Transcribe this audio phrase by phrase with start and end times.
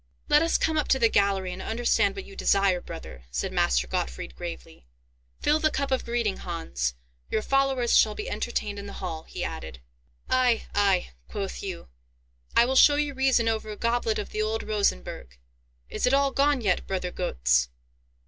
[0.29, 3.85] "Let us come up to the gallery, and understand what you desire, brother," said Master
[3.85, 4.87] Gottfried, gravely.
[5.41, 6.95] "Fill the cup of greeting, Hans.
[7.29, 9.79] Your followers shall be entertained in the hall," he added.
[10.27, 11.87] "Ay, ay," quoth Hugh,
[12.55, 15.37] "I will show you reason over a goblet of the old Rosenburg.
[15.87, 17.69] Is it all gone yet, brother Goetz?